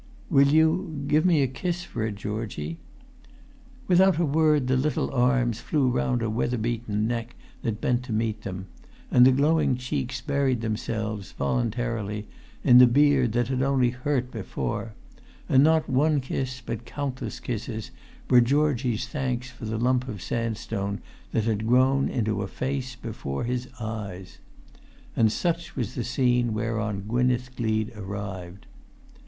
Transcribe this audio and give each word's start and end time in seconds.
"Will 0.31 0.47
you—give 0.47 1.27
me 1.27 1.43
a 1.43 1.47
kiss 1.47 1.83
for 1.83 2.03
it, 2.07 2.15
Georgie?" 2.15 2.79
Without 3.87 4.17
a 4.17 4.25
word 4.25 4.65
the 4.65 4.75
little 4.75 5.11
arms 5.11 5.59
flew 5.59 5.89
round 5.91 6.23
a 6.23 6.27
weatherbeaten 6.27 7.05
neck 7.05 7.35
that 7.61 7.79
bent 7.79 8.01
to 8.05 8.11
meet 8.11 8.41
them, 8.41 8.65
and 9.11 9.27
the 9.27 9.31
glowing 9.31 9.75
cheeks 9.75 10.19
buried 10.19 10.61
themselves, 10.61 11.33
voluntarily, 11.33 12.27
in 12.63 12.79
the 12.79 12.87
beard 12.87 13.33
that 13.33 13.49
had 13.49 13.61
only 13.61 13.91
hurt 13.91 14.31
before; 14.31 14.95
and 15.47 15.63
not 15.63 15.87
one 15.87 16.19
kiss, 16.19 16.63
but 16.65 16.83
countless 16.83 17.39
kisses, 17.39 17.91
were 18.27 18.41
Georgie's 18.41 19.07
thanks 19.07 19.51
for 19.51 19.65
the 19.65 19.77
lump 19.77 20.07
of 20.07 20.19
sandstone 20.19 20.99
that 21.31 21.43
had 21.43 21.67
grown 21.67 22.09
into 22.09 22.41
a 22.41 22.47
face[Pg 22.47 22.97
268] 23.01 23.01
before 23.03 23.43
his 23.43 23.67
eyes. 23.79 24.39
And 25.15 25.31
such 25.31 25.75
was 25.75 25.93
the 25.93 26.03
scene 26.03 26.55
whereon 26.55 27.01
Gwynneth 27.01 27.55
Gleed 27.55 27.91
arrived. 27.95 28.65